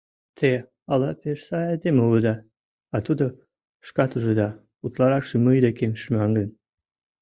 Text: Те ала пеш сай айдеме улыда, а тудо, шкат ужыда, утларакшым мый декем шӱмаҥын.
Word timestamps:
Те 0.37 0.51
ала 0.91 1.09
пеш 1.21 1.39
сай 1.47 1.65
айдеме 1.71 2.01
улыда, 2.07 2.35
а 2.95 2.97
тудо, 3.05 3.25
шкат 3.87 4.11
ужыда, 4.17 4.49
утларакшым 4.85 5.41
мый 5.45 5.57
декем 5.65 5.93
шӱмаҥын. 6.01 6.49